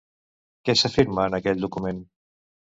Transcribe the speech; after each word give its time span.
Què 0.69 0.75
s'afirma 0.79 1.27
en 1.33 1.39
aquest 1.41 1.63
document? 1.69 2.03